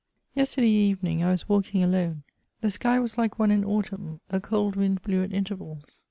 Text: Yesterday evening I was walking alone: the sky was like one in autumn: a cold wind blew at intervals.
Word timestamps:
Yesterday 0.33 0.67
evening 0.69 1.23
I 1.23 1.29
was 1.29 1.47
walking 1.47 1.83
alone: 1.83 2.23
the 2.61 2.71
sky 2.71 2.99
was 2.99 3.19
like 3.19 3.37
one 3.37 3.51
in 3.51 3.63
autumn: 3.63 4.19
a 4.31 4.41
cold 4.41 4.75
wind 4.75 5.03
blew 5.03 5.21
at 5.21 5.31
intervals. 5.31 5.99